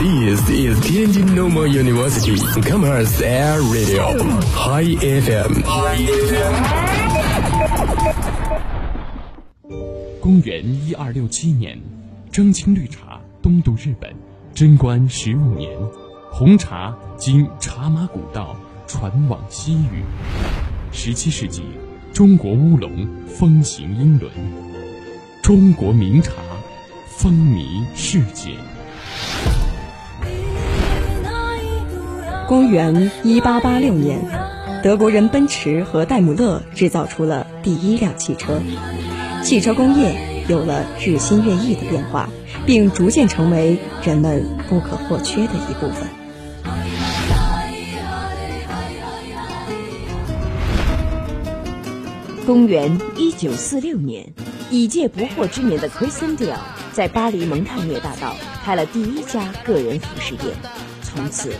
[0.00, 4.16] This is Tianjin Normal University Commerce Air Radio
[4.54, 5.60] High FM。
[10.18, 11.78] 公元一二六七年，
[12.32, 14.10] 蒸青绿茶东渡日本，
[14.54, 15.78] 贞观十五年，
[16.30, 18.56] 红茶经茶马古道
[18.86, 20.02] 传往西域。
[20.92, 21.62] 十七世纪，
[22.14, 24.32] 中国乌龙风行英伦，
[25.42, 26.32] 中国名茶
[27.06, 28.52] 风靡世界。
[32.50, 34.18] 公元一八八六年，
[34.82, 38.60] 德国人奔驰和戴姆勒制造出了第一辆汽车，
[39.44, 42.28] 汽车工业有了日新月异的变化，
[42.66, 46.08] 并逐渐成为人们不可或缺的一部分。
[52.44, 54.34] 公元一九四六年，
[54.72, 56.56] 已届不惑之年的 Christian Dior
[56.92, 60.52] 在巴黎蒙泰涅大道开了第一家个人服饰店，
[61.04, 61.52] 从此。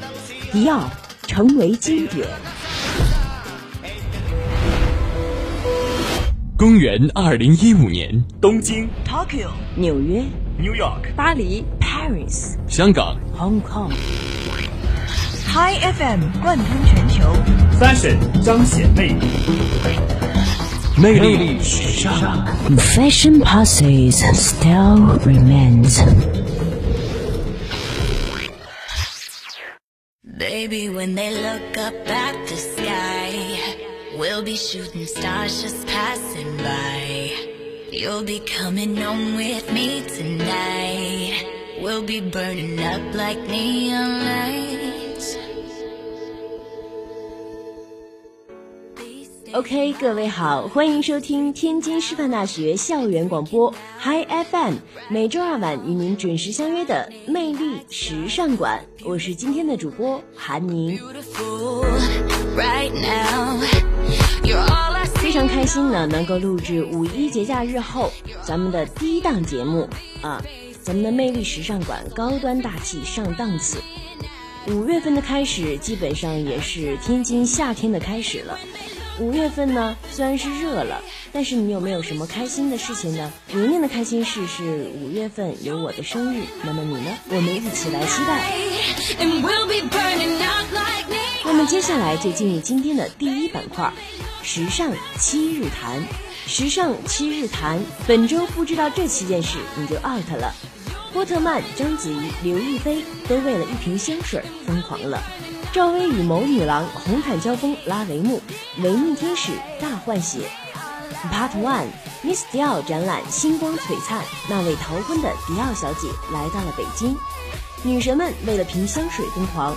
[0.53, 0.91] 迪奥
[1.29, 2.27] 成为经典。
[6.57, 10.25] 公元二零一五年，东京、Tokyo、纽约、
[10.59, 13.93] New York、巴黎、Paris、香港、Hong Kong、
[15.47, 17.33] Hi FM 贯通全球
[17.81, 19.27] ，Fashion 彰显魅力，
[20.99, 22.45] 魅力时尚
[22.77, 26.03] ，Fashion passes, still remains。
[30.61, 33.79] Baby, when they look up at the sky,
[34.19, 37.33] we'll be shooting stars just passing by.
[37.91, 41.47] You'll be coming home with me tonight.
[41.81, 44.90] We'll be burning up like neon lights.
[49.53, 54.75] OK，各位好，欢迎收听天津师范大学校园广播 Hi FM，
[55.09, 60.97] 每周二晚与您准时相约的魅力时尚馆，我是今天的主播韩宁。
[65.17, 68.13] 非常开心呢，能够录制五一节假日后
[68.45, 69.89] 咱们的第一档节目
[70.23, 70.41] 啊，
[70.81, 73.79] 咱们的魅力时尚馆高端大气上档次。
[74.69, 78.57] 五月份的开始，基本上也是天津夏天的开始了。
[79.21, 83.31] 五月份呢，虽然是热了，但是你有没有什么开心的事情呢？
[83.53, 87.19] 宁宁的开心事是五月份有我的生日，那么你呢？
[87.29, 88.51] 我们一起来期待。
[91.45, 93.93] 那么接下来就进入今天的第一板块——
[94.43, 96.03] 时尚七日谈。
[96.47, 100.55] 时尚七日谈，本周不知道这七件事你就 out 了。
[101.13, 105.23] 波特曼、章子怡、刘亦菲都为了一瓶香水疯狂了。
[105.73, 108.43] 赵薇与某女郎红毯交锋拉帷幕，
[108.83, 110.41] 维密天使大换血。
[111.31, 117.17] Part One，Miss Dior 展览星光璀璨，那位逃婚的迪奥小姐来到了北京。
[117.85, 119.77] 女神们为了瓶香水疯狂，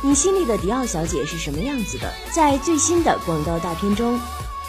[0.00, 2.12] 你心里的迪奥小姐是什么样子的？
[2.30, 4.20] 在最新的广告大片中，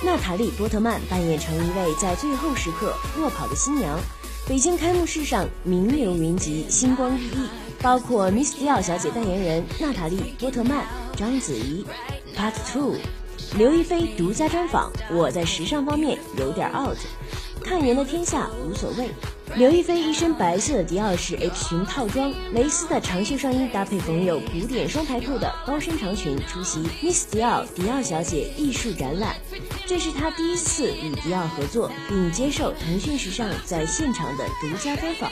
[0.02, 4.00] 娜塔莉波特曼扮演成一位在最后时刻落跑的新娘。
[4.48, 7.48] 北京开幕式上名流云集，星光熠熠。
[7.84, 10.86] 包括 Miss Dior 小姐代言人娜塔莉·波特曼、
[11.18, 11.86] 章子怡。
[12.34, 12.96] Part Two，
[13.58, 14.90] 刘亦菲独家专访。
[15.12, 16.98] 我在时尚方面有点 out，
[17.62, 19.10] 看人的天下无所谓。
[19.58, 29.36] 刘亦菲一身白色的迪奥式 H 裙套装，蕾丝的长袖上衣搭配缝有古典双排扣的高身长裙出席 Miss Dior 迪奥小姐艺术展览。
[29.86, 35.30] 这是她第一次与迪奥合作，并接受腾讯时尚在现场的独家专访。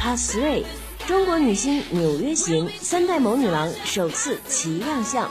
[0.00, 0.62] Part Three。
[1.10, 5.28] 中国女星纽约行三代某女郎首次齐亮相，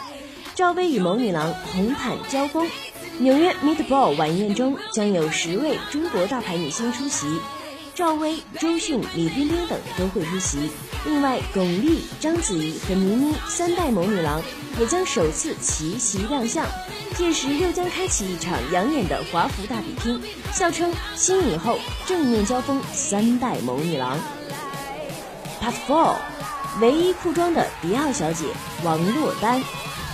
[0.54, 2.68] 赵薇与某女郎红毯交锋。
[3.20, 7.40] 纽约 Meet Ball 晚宴中将有十位中国大牌女星出席，
[7.96, 10.70] 赵薇、周迅、李冰冰等都会出席。
[11.06, 14.44] 另外，巩俐、章子怡和倪妮三代某女郎
[14.82, 16.66] 也将首次齐齐亮相，
[17.16, 24.20] 届时又将开启一场养眼的华服大比拼，笑称新影后正面交锋三代某女郎。
[25.62, 26.16] Part Four，
[26.80, 28.46] 唯一裤装的迪奥小姐
[28.84, 29.62] 王珞丹，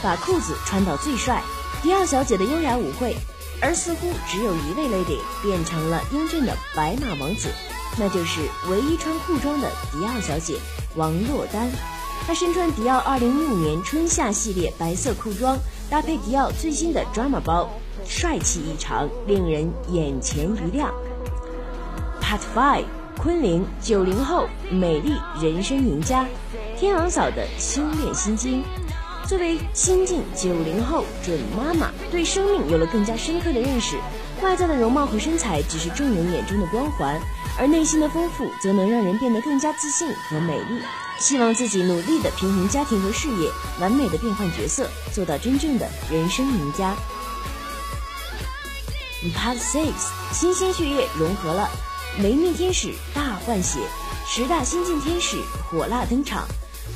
[0.02, 1.42] 把裤子穿到最帅。
[1.84, 3.16] 迪奥小姐的优雅舞会，
[3.62, 7.50] 而似乎只有一位 lady 变成了英俊的白马王子，
[7.98, 10.58] 那就是唯一穿裤装的迪奥小姐
[10.96, 11.70] 王珞丹。
[12.26, 15.60] 她身穿迪奥2015年春夏系列白色裤装，
[15.92, 17.70] 搭配迪奥最新的 Drama 包，
[18.08, 20.92] 帅气异常，令人眼前一亮。
[22.20, 22.86] Part Five。
[23.18, 26.26] 昆凌九零后美丽人生赢家，
[26.78, 28.64] 天王嫂的修炼心经。
[29.28, 33.98] 作为新晋九零后准妈妈，对生命有了更加深刻的认识。
[34.42, 37.20] 外在的容貌和身材只是众人眼中的光环，
[37.58, 40.82] 而内心的丰富则能让人变得更加自信和美丽。
[41.18, 46.94] 希望自己努力的平衡家庭和事业，完美的变换角色，做到真正的人生赢家。
[49.36, 49.94] Part Six，
[50.32, 51.68] 新鲜血液融合了，
[52.24, 53.78] 维密天使大换血，
[54.26, 55.36] 十大新晋天使
[55.70, 56.48] 火辣登场。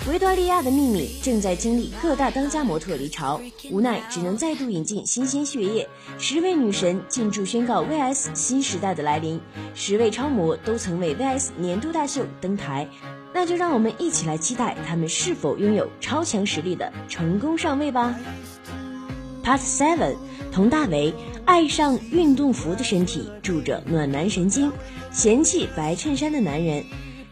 [0.08, 5.90] 维多利亚的秘密正在经历各大当家模特离巢，无奈只能再度引进新鲜血液。
[6.20, 9.42] 十位女神进驻宣告 VS 新时代的来临，
[9.76, 12.88] 十位超模都曾为 VS 年度大秀登台，
[13.34, 18.16] 那就让我们一起来期待她们是否拥有超强实力的成功上位吧。
[19.44, 20.16] Part Seven，
[20.54, 21.14] 佟大为
[21.44, 24.72] 爱上运动服的身体住着暖男神经，
[25.12, 26.84] 嫌弃白衬衫的男人。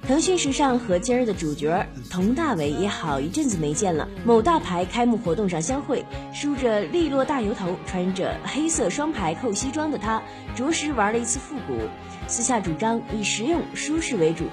[0.08, 4.08] 腾讯时尚和今儿的主角佟大为也好一阵子没见了。
[4.24, 10.22] 某大牌开幕活动上相会，梳着利落大油头，穿着黑色双排扣西装的他，
[10.56, 11.78] 着实玩了一次复古。
[12.28, 14.46] 私下主张以实用舒适为主，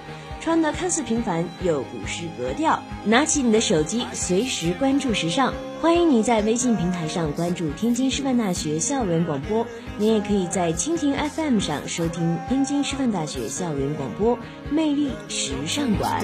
[0.45, 2.79] 穿的看似平凡又不失格调。
[3.03, 5.55] 拿起你的手机，随时关注时尚。
[5.81, 14.39] 欢迎你在微信平台上关注天津师范大学校园广播，你也可以在蜻蜓 FM 上收听天津师范大学校园广播
[14.71, 16.23] 魅力时尚馆。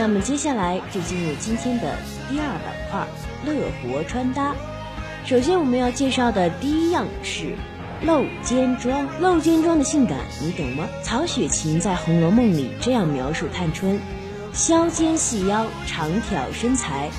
[0.00, 1.94] 那么接下来就进入今天的
[2.30, 3.06] 第二板块——
[3.44, 4.54] 乐活穿搭。
[5.26, 7.54] 首先我们要介绍的第一样是
[8.00, 9.06] 露肩装。
[9.20, 10.88] 露肩装的性感，你懂吗？
[11.02, 14.00] 曹雪芹在《红楼梦》里这样描述探春：
[14.54, 17.10] 削肩细腰，长挑身材。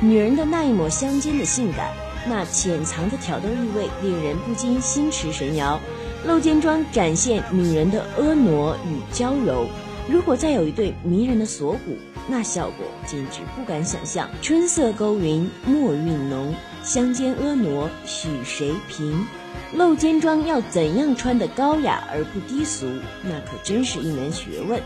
[0.00, 1.90] 女人的那一抹香肩的性感，
[2.26, 5.78] 那潜藏的挑逗意味，令人不禁心驰神摇。
[6.24, 9.66] 露肩装展现女人的婀娜与娇柔。
[10.10, 11.96] 如果再有一对迷人的锁骨，
[12.26, 14.28] 那效果简直不敢想象。
[14.42, 16.52] 春色勾云，墨韵浓，
[16.82, 19.24] 香肩婀娜许谁评？
[19.72, 22.86] 露肩装要怎样穿得高雅而不低俗？
[23.22, 24.80] 那可真是一门学问。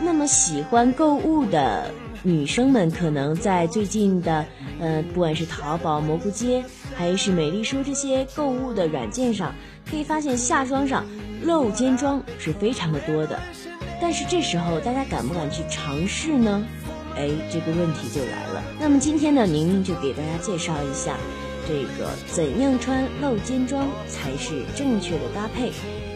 [0.00, 1.90] 那么喜欢购物的
[2.22, 4.46] 女生们，可能在最近的，
[4.80, 9.54] 呃，不管是淘宝、蘑菇街，还是美丽说这些购物的软件上，
[9.90, 11.04] 可以发现夏装上
[11.42, 13.38] 露肩装是非常的多的。
[14.00, 16.66] 但是这时候大家敢不敢去尝试呢？
[17.16, 18.62] 哎，这个问题就来了。
[18.78, 21.16] 那么今天呢，宁宁就给大家介绍一下，
[21.68, 25.72] 这个怎样穿露肩装才是正确的搭配。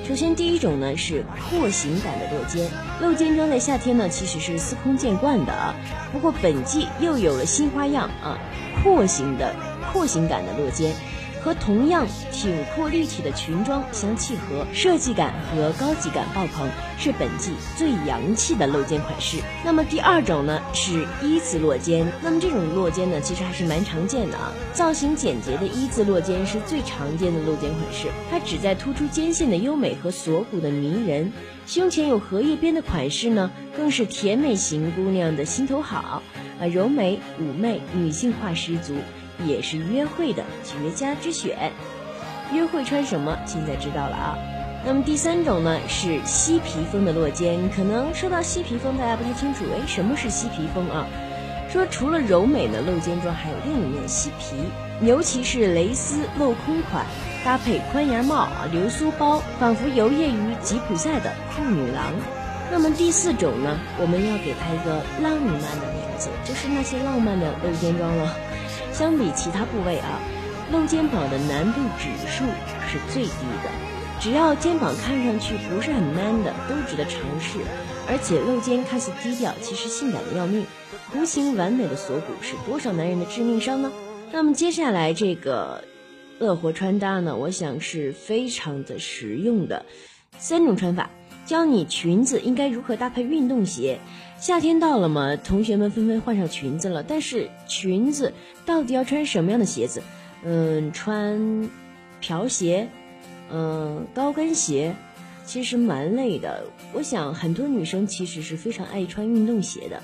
[0.08, 2.70] 首先，第一种呢是廓形感的露肩。
[3.00, 5.74] 露肩装在夏天呢其实是司空见惯的啊，
[6.12, 8.38] 不过本季又有了新花样啊，
[8.82, 9.54] 廓形的
[9.92, 10.94] 廓形感的露肩。
[11.44, 16.66] 和同样挺阔立体的裙装相契合，设计感和高级感爆棚，
[16.98, 19.36] 是本季最洋气的露肩款式。
[19.62, 31.30] 那么第二种呢是一字落肩，那么这种落肩呢其实还是蛮常见的啊，造型简洁的一字落肩是最常见的露肩款式，它旨在突出肩线的优美和锁骨的迷人，
[31.66, 36.22] 胸前有荷叶边的款式呢更是甜美型姑娘的心头好，
[36.58, 38.94] 啊柔美妩媚，女性化十足。
[39.44, 41.72] 也是约会的绝佳之选。
[42.52, 43.38] 约会穿什么？
[43.46, 44.38] 现在知道了啊。
[44.86, 47.58] 那么第三种呢是嬉皮风的落肩。
[47.74, 49.64] 可能说到嬉皮风，大家不太清楚。
[49.74, 51.06] 哎，什么是嬉皮风啊？
[51.72, 54.54] 说除了柔美的露肩装，还有另一面嬉皮。
[55.00, 57.04] 尤其是蕾丝镂空款，
[57.44, 62.12] 搭配宽檐帽啊、流苏包，仿佛游曳于吉普赛的酷女郎。
[62.70, 68.36] 那么第四种呢，我们要给它一个浪漫的名字，就是那些浪漫的露肩装了。
[68.94, 70.20] 相比其他部位啊，
[70.70, 72.44] 露肩膀的难度指数
[72.86, 73.70] 是最低的。
[74.20, 77.58] 只要肩膀看上去不是很 man 的，都值得尝试。
[78.08, 80.64] 而且露肩看似低调，其实性感的要命。
[81.12, 83.90] 弧形完美的锁骨是多少男人的致命伤呢？
[84.30, 85.82] 那么接下来这个
[86.38, 89.84] 乐活穿搭呢，我想是非常的实用的。
[90.38, 91.10] 三种穿法，
[91.44, 93.98] 教你裙子应该如何搭配运动鞋。
[94.44, 97.02] 夏天到了嘛，同学们纷纷换上裙子了。
[97.02, 98.34] 但是裙子
[98.66, 100.02] 到底要穿什么样的鞋子？
[100.42, 101.70] 嗯，穿
[102.20, 102.86] 瓢鞋，
[103.50, 104.94] 嗯，高跟鞋，
[105.46, 106.62] 其实蛮累的。
[106.92, 109.98] 我想很多女生其实是非常爱穿运动鞋的。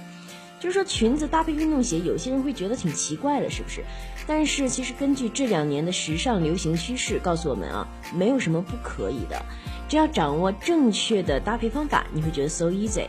[0.59, 3.85] 就是说裙子搭配运动鞋，有些人会觉得挺奇怪的，是不是？
[4.27, 9.39] 但是其实根据这两年的时尚流行趋势告诉我们啊，没有什么不可以的，
[9.87, 13.05] 只要掌握正确的搭配方法，你会觉得 so easy。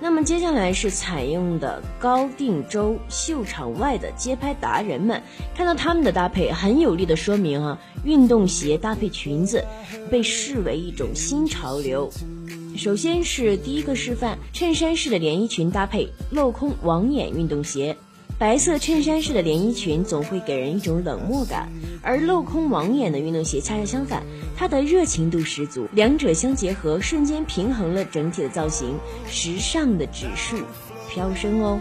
[0.00, 5.20] 那么接下来是采用的高定州秀场外的街拍达人们，
[5.56, 9.64] 看到他们的搭配，很有力的说明啊，运动鞋搭配裙子
[10.08, 12.08] 被视为一种新潮流。
[12.76, 17.96] 首先是第一个示范，衬衫式的连衣裙搭配镂空网眼运动鞋。
[18.38, 21.68] 白色衬衫式的连衣裙总会给人一种冷漠感，
[22.02, 24.22] 而镂空网眼的运动鞋恰恰相反，
[24.56, 30.56] 它的热情度十足，两者相结合，瞬间平衡了整体的造型，时尚的指数
[31.10, 31.80] 飘升哦。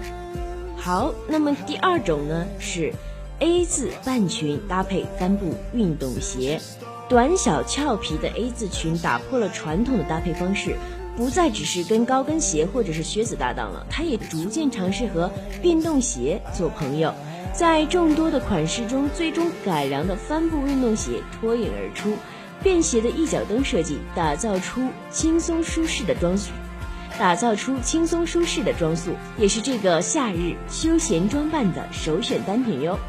[0.76, 2.92] 好，那么第二种呢是
[3.38, 6.60] A 字半裙搭配帆布运动鞋，
[7.08, 10.76] 短小俏皮的 A 字裙打破了传统的搭配方式。
[11.18, 15.32] 不再只是跟高跟鞋或者是靴子搭档了，它也逐渐尝试和
[15.64, 17.12] 运动鞋做朋友，
[17.54, 22.14] 在众多的款式中，最终改良的帆布运动鞋脱颖而出，
[22.62, 26.52] 便携的一脚蹬设计打造出轻松舒适的装束，
[27.18, 33.00] 打造出轻松舒适的装束，也是这个夏日休闲装扮的首选单品哟。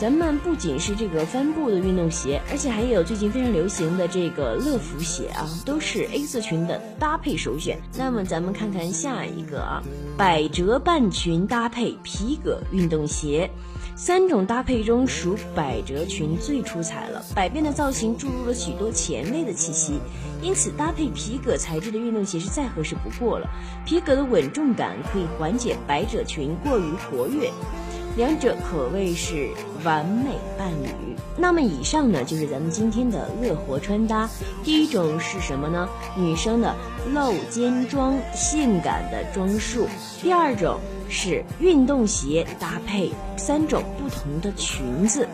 [0.00, 7.80] 咱们不仅是这个帆布的运动鞋，而且还有最近非常流行的这个乐福鞋啊，都是 A 字裙的搭配首选。
[7.96, 9.82] 那么咱们看看下一个啊，
[10.16, 13.50] 百褶半裙搭配皮革运动鞋，
[13.96, 19.98] 三种搭配中属百褶裙最出彩了，百变的造型注入了许多前卫的气息，
[20.40, 23.50] 因此搭配皮革材质的运动鞋是再合适不过了。
[23.84, 27.50] 皮革的稳重感可以缓解百褶裙过于活跃。
[28.16, 29.50] 两者可谓是
[29.84, 30.88] 完美伴侣。
[31.36, 34.28] 那么以上呢，就是咱们今天的乐活穿搭。
[34.64, 35.88] 第一种是什么呢？
[36.16, 36.74] 女生的
[37.12, 39.86] 露肩装，性感的装束。
[40.20, 45.28] 第二种是运动鞋搭配三种不同的裙子。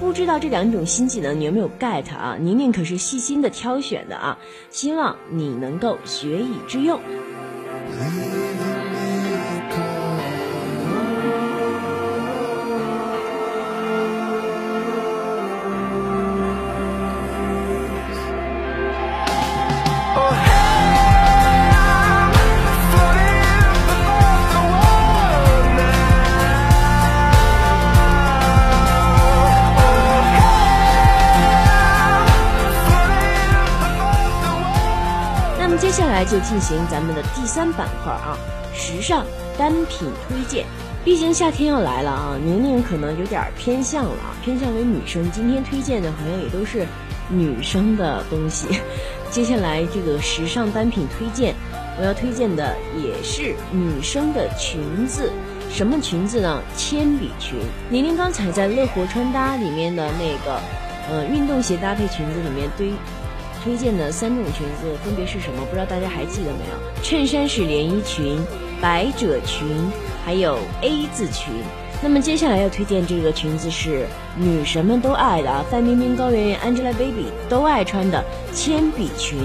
[0.00, 2.38] 不知道这两种新技能你有没有 get 啊？
[2.40, 4.38] 宁宁可是细心的挑选的啊，
[4.70, 6.98] 希望你能够学以致用。
[36.00, 38.34] 接下来就进行咱们的第三板块啊，
[38.72, 39.22] 时尚
[39.58, 40.64] 单品推荐。
[41.04, 45.30] 毕竟夏天要来了啊，宁宁可能有点偏向了啊，偏向为女生。
[45.30, 46.86] 今天推荐的好像也都是
[47.28, 48.66] 女生的东西。
[49.28, 51.54] 接下来这个时尚单品推荐，
[51.98, 55.30] 我要推荐的也是女生的裙子。
[55.70, 56.62] 什么裙子呢？
[56.78, 57.58] 铅笔裙。
[57.90, 60.58] 宁宁刚才在乐活穿搭里面的那个，
[61.10, 62.90] 呃，运动鞋搭配裙子里面堆。
[63.62, 65.64] 推荐的三种裙子分别是什么？
[65.66, 67.02] 不知道大家还记得没有？
[67.02, 68.38] 衬衫式连衣裙、
[68.80, 69.66] 百褶裙，
[70.24, 71.52] 还有 A 字裙。
[72.02, 78.24] 那么接下来要推荐这个裙子是女神们都爱的啊，范冰冰、高圆圆、Angelababy 都爱穿的
[78.54, 79.36] 铅笔裙。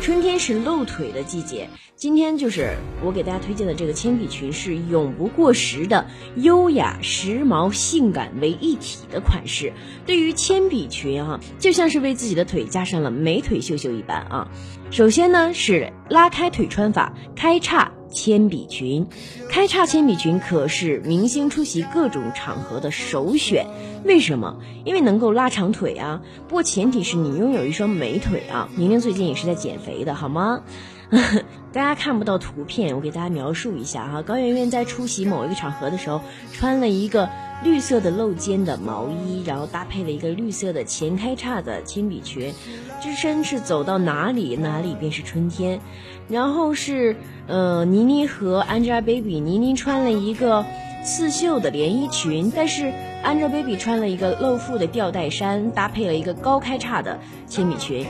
[0.00, 1.68] 春天是露腿的季节。
[1.94, 9.74] 今天就是我给大家推荐的这个铅笔裙，是永不过时的优雅、时髦、性感为一体的款式。
[10.06, 14.48] 对于铅笔裙啊，就像是为自己的腿加上了美腿秀秀一般啊。
[14.90, 17.92] 首先呢是拉开腿穿法，开叉。
[18.10, 19.06] 铅笔裙，
[19.48, 23.66] 开叉铅笔裙可是明星出席各种场合的首选。
[24.04, 24.58] 为什么？
[24.84, 26.22] 因为能够拉长腿啊。
[26.48, 28.68] 不过前提是你拥有一双美腿啊。
[28.76, 30.62] 宁宁最近也是在减肥的，好吗？
[31.72, 34.22] 大家看不到图片，我给大家描述一下哈。
[34.22, 36.20] 高圆圆在出席某一个场合的时候，
[36.52, 37.28] 穿了一个
[37.64, 42.54] 绿色的露肩的毛衣，然后搭配了一个绿色的前开叉的铅笔裙，
[43.02, 45.80] 这身是走到哪里哪里便是春天。
[46.28, 50.64] 然后是呃倪妮和 Angelababy，倪妮穿了一个
[51.04, 52.92] 刺绣的连衣裙，但是
[53.24, 58.06] Angelababy 穿了一个露腹的吊带衫，搭配了一个高开叉的铅笔裙。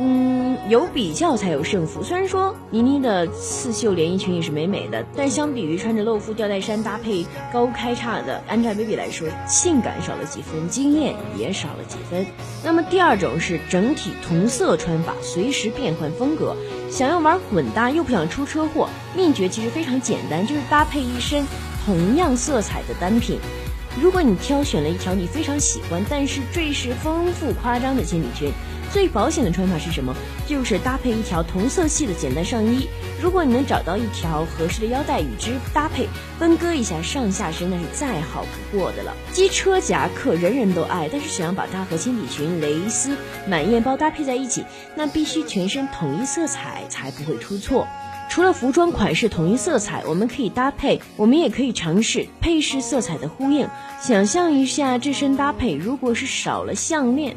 [0.00, 2.04] 嗯，有比较才有胜负。
[2.04, 12.24] 虽然说倪妮的刺绣连衣裙也是美美的，但相比于穿着露腹吊带衫搭配高开叉的 Angelababy 来说，性感少了几分，惊艳也少了几分。
[12.64, 16.56] 那么第二种是整体同色穿法，随时变换风格。
[16.90, 21.46] 想要玩混搭又不想出车祸，秘诀其实非常简单，就是搭配一身
[21.84, 23.38] 同样色彩的单品。
[24.00, 28.52] 如果你挑选了一条你非常喜欢，但是坠饰丰富夸张的铅笔裙。
[28.90, 30.14] 最保险的穿法是什么？
[30.46, 32.88] 就是搭配一条同色系的简单上衣。
[33.20, 39.14] 如果你能找到一条合适的腰带与之搭配，分割一下上下身，那是再好不过的了。
[39.30, 43.14] 机车夹克人人都爱，但是想要把它和铅笔裙、蕾丝、
[43.46, 44.64] 满燕包搭配在一起，
[44.94, 47.86] 那必须全身统一色彩才不会出错。
[48.28, 53.66] 除了服装款式统一色彩，我们可以搭配，我们也可以尝试配饰色彩的呼应。
[54.00, 57.34] 想象一下这身搭配，如果是少了项链。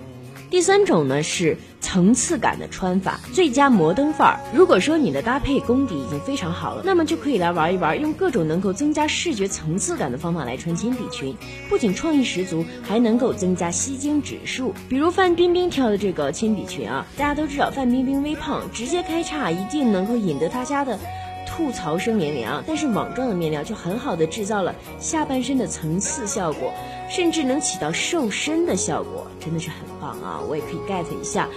[0.51, 4.39] 第三种呢是层次感的穿法，最佳摩登范儿。
[4.53, 11.33] 如果说你的搭配功底已经非常好了，那么就可以来玩一玩，用各种能够增加视觉层次感的方法来穿铅笔裙，
[11.69, 14.73] 不仅创意十足，还能够增加吸睛指数。
[14.89, 20.99] 比如范冰冰挑的这个铅笔裙啊，大家都知道范冰冰微胖，直接开叉一定能够引得大家的。
[21.47, 22.63] 吐槽声连连啊！
[22.65, 26.73] 但是网状的面料就很好的制造了下半身的层次效果，
[27.13, 30.39] 甚至能起到瘦身的效果，真的是很棒啊！
[30.47, 31.49] 我也可以 get 一下。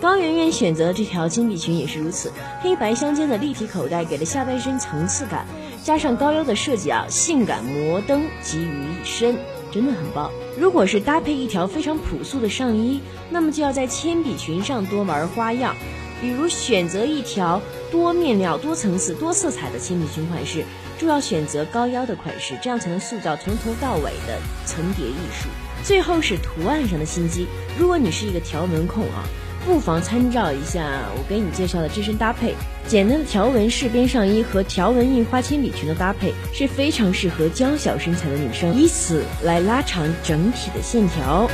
[0.00, 2.30] 高圆圆选择的这条铅笔裙也是如此，
[2.60, 5.44] 黑白相间的立体口袋给了下半身层次感，
[5.82, 9.36] 加上高腰的设计啊，性感摩登集于一身，
[9.72, 10.30] 真的很棒。
[10.56, 15.74] 如果是搭配一条非常朴素的上衣，那么就要在铅笔裙上多玩花样。
[16.20, 20.62] 比如选择一条多面料、多层次、多色彩的铅笔裙款式，
[21.02, 25.48] 就要选择高腰的款式，这样才能塑造从头到尾的层叠艺术。
[25.82, 29.24] 最后是图案上的心机，如果你是一个条纹控啊，
[29.66, 32.54] 不妨参照一下我给你介绍的这身搭配，
[32.86, 41.50] 简单的条纹饰边上衣和条纹印花铅笔裙的搭配是非常适合娇小身材的女生，以此来拉长整体的线条。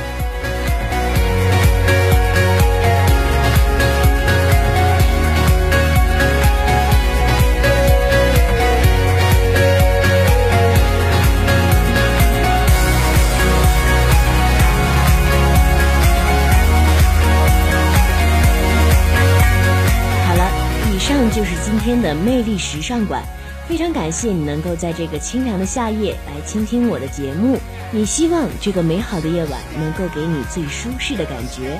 [21.31, 23.23] 就是今天的魅力时尚馆，
[23.67, 27.57] 非常感谢你能够在这个清凉的夏夜来倾听我的节目。
[27.91, 31.79] 你希望这个美好的夜晚能够给你最舒适的感觉。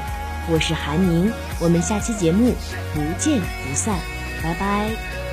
[0.51, 2.53] 我是韩宁，我们下期节目
[2.93, 3.95] 不见不散，
[4.43, 5.28] 拜拜。